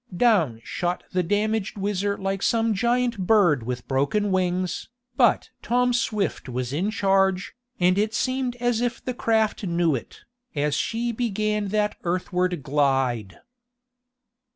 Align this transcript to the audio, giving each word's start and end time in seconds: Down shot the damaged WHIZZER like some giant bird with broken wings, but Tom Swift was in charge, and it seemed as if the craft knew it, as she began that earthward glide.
Down 0.17 0.61
shot 0.63 1.03
the 1.11 1.21
damaged 1.21 1.77
WHIZZER 1.77 2.17
like 2.17 2.41
some 2.41 2.73
giant 2.73 3.19
bird 3.19 3.61
with 3.61 3.87
broken 3.87 4.31
wings, 4.31 4.89
but 5.15 5.51
Tom 5.61 5.93
Swift 5.93 6.49
was 6.49 6.73
in 6.73 6.89
charge, 6.89 7.53
and 7.79 7.99
it 7.99 8.15
seemed 8.15 8.55
as 8.55 8.81
if 8.81 9.05
the 9.05 9.13
craft 9.13 9.63
knew 9.63 9.93
it, 9.93 10.21
as 10.55 10.73
she 10.73 11.11
began 11.11 11.67
that 11.67 11.97
earthward 12.03 12.63
glide. 12.63 13.41